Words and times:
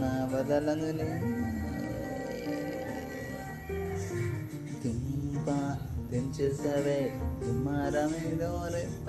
నా 0.00 0.10
వదలందులే 0.32 1.08
దింప 4.82 5.46
దించేసావే 6.10 7.00
దుమారమేదో 7.40 8.50
దోరెప్ప 8.54 9.08